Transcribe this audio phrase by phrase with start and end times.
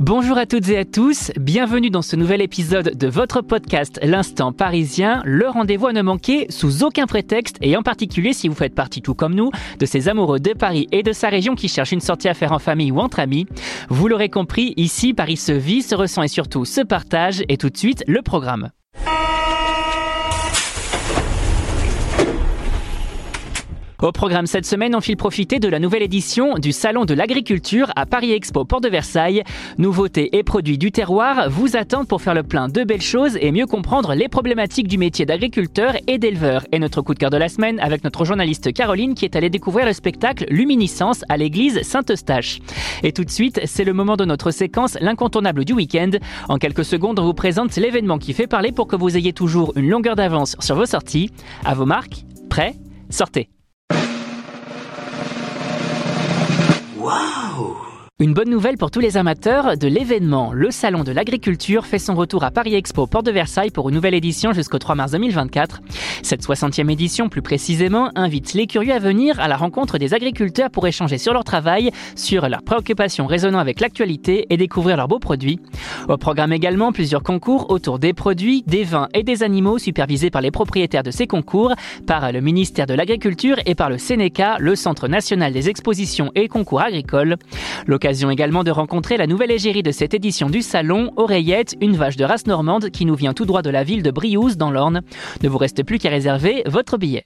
[0.00, 4.52] Bonjour à toutes et à tous, bienvenue dans ce nouvel épisode de votre podcast L'Instant
[4.52, 8.74] Parisien, le rendez-vous à ne manquer sous aucun prétexte et en particulier si vous faites
[8.74, 11.92] partie tout comme nous de ces amoureux de Paris et de sa région qui cherchent
[11.92, 13.46] une sortie à faire en famille ou entre amis.
[13.88, 17.70] Vous l'aurez compris, ici Paris se vit, se ressent et surtout se partage et tout
[17.70, 18.70] de suite le programme.
[24.04, 27.90] Au programme cette semaine, on file profiter de la nouvelle édition du Salon de l'Agriculture
[27.96, 29.42] à Paris Expo Port de Versailles.
[29.78, 33.50] Nouveautés et produits du terroir vous attendent pour faire le plein de belles choses et
[33.50, 36.66] mieux comprendre les problématiques du métier d'agriculteur et d'éleveur.
[36.70, 39.48] Et notre coup de cœur de la semaine avec notre journaliste Caroline qui est allée
[39.48, 42.58] découvrir le spectacle Luminiscence à l'église Saint-Eustache.
[43.04, 46.10] Et tout de suite, c'est le moment de notre séquence L'incontournable du week-end.
[46.50, 49.72] En quelques secondes, on vous présente l'événement qui fait parler pour que vous ayez toujours
[49.76, 51.30] une longueur d'avance sur vos sorties.
[51.64, 52.74] À vos marques, prêts,
[53.08, 53.48] sortez.
[58.20, 60.52] Une bonne nouvelle pour tous les amateurs de l'événement.
[60.52, 63.96] Le Salon de l'Agriculture fait son retour à Paris Expo, Port de Versailles, pour une
[63.96, 65.80] nouvelle édition jusqu'au 3 mars 2024.
[66.22, 70.70] Cette 60e édition, plus précisément, invite les curieux à venir à la rencontre des agriculteurs
[70.70, 75.18] pour échanger sur leur travail, sur leurs préoccupations résonnant avec l'actualité et découvrir leurs beaux
[75.18, 75.58] produits.
[76.08, 80.42] Au programme également plusieurs concours autour des produits, des vins et des animaux supervisés par
[80.42, 81.72] les propriétaires de ces concours,
[82.06, 86.48] par le ministère de l'Agriculture et par le Sénéca, le Centre national des expositions et
[86.48, 87.36] concours agricoles.
[87.86, 92.16] L'occasion également de rencontrer la nouvelle égérie de cette édition du salon, Oreillette, une vache
[92.16, 95.00] de race normande qui nous vient tout droit de la ville de Briouze dans l'Orne.
[95.42, 97.24] Ne vous reste plus qu'à réserver votre billet.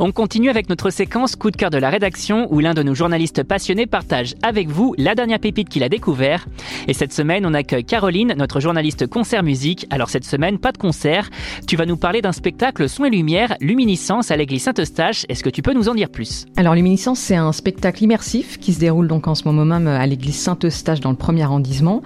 [0.00, 2.94] On continue avec notre séquence coup de cœur de la rédaction où l'un de nos
[2.94, 6.46] journalistes passionnés partage avec vous la dernière pépite qu'il a découvert.
[6.86, 9.88] Et cette semaine, on accueille Caroline, notre journaliste concert musique.
[9.90, 11.30] Alors cette semaine, pas de concert.
[11.66, 15.26] Tu vas nous parler d'un spectacle son et lumière, Luminiscence à l'église Saint-Eustache.
[15.28, 16.46] Est-ce que tu peux nous en dire plus?
[16.56, 20.06] Alors Luminiscence, c'est un spectacle immersif qui se déroule donc en ce moment même à
[20.06, 22.02] l'église Saint-Eustache dans le premier arrondissement.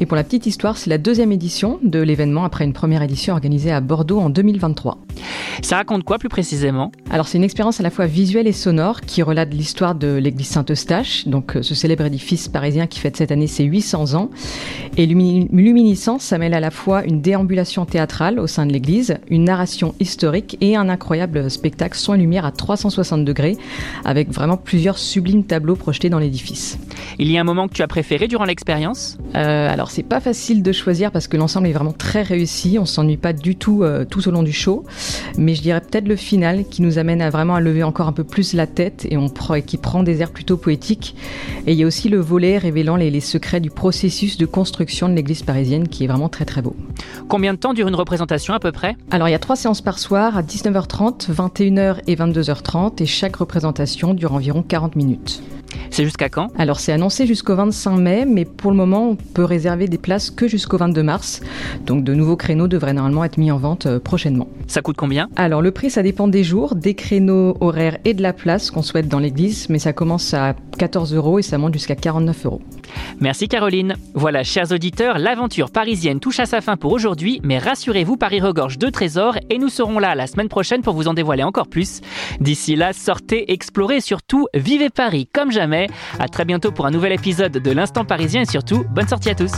[0.00, 3.34] Et pour la petite histoire, c'est la deuxième édition de l'événement après une première édition
[3.34, 5.05] organisée à Bordeaux en 2023.
[5.62, 9.00] Ça raconte quoi plus précisément Alors c'est une expérience à la fois visuelle et sonore
[9.00, 13.32] qui relate l'histoire de l'église Saint-Eustache, donc euh, ce célèbre édifice parisien qui fête cette
[13.32, 14.30] année ses 800 ans.
[14.96, 19.44] Et Luminiscence, ça mêle à la fois une déambulation théâtrale au sein de l'église, une
[19.44, 23.56] narration historique et un incroyable spectacle son et lumière à 360 degrés,
[24.04, 26.78] avec vraiment plusieurs sublimes tableaux projetés dans l'édifice.
[27.18, 29.18] Il y a un moment que tu as préféré durant l'expérience?
[29.34, 32.86] Euh, Alors c'est pas facile de choisir parce que l'ensemble est vraiment très réussi, on
[32.86, 34.84] s'ennuie pas du tout euh, tout au long du show,
[35.38, 38.12] mais je dirais peut-être le final qui nous amène à vraiment à lever encore un
[38.12, 39.28] peu plus la tête et, on,
[39.64, 41.14] qui prend des airs plutôt poétiques.
[41.66, 45.08] Et il y a aussi le volet révélant les, les secrets du processus de construction
[45.08, 46.76] de l'église parisienne qui est vraiment très très beau.
[47.28, 48.96] Combien de temps dure une représentation à peu près?
[49.10, 53.36] Alors il y a trois séances par soir à 19h30, 21h et 22h30 et chaque
[53.36, 55.42] représentation dure environ 40 minutes.
[55.90, 59.44] C'est jusqu'à quand Alors c'est annoncé jusqu'au 25 mai, mais pour le moment on peut
[59.44, 61.40] réserver des places que jusqu'au 22 mars.
[61.86, 64.48] Donc de nouveaux créneaux devraient normalement être mis en vente euh, prochainement.
[64.66, 68.22] Ça coûte combien Alors le prix ça dépend des jours, des créneaux horaires et de
[68.22, 71.72] la place qu'on souhaite dans l'église, mais ça commence à 14 euros et ça monte
[71.72, 72.62] jusqu'à 49 euros.
[73.20, 73.96] Merci Caroline.
[74.14, 78.78] Voilà, chers auditeurs, l'aventure parisienne touche à sa fin pour aujourd'hui, mais rassurez-vous, Paris regorge
[78.78, 82.00] de trésors et nous serons là la semaine prochaine pour vous en dévoiler encore plus.
[82.40, 85.50] D'ici là, sortez, explorez et surtout, vivez Paris comme
[86.18, 89.34] À très bientôt pour un nouvel épisode de l'Instant Parisien et surtout, bonne sortie à
[89.34, 89.52] tous.